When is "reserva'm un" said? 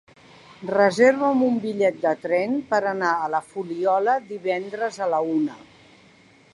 0.69-1.59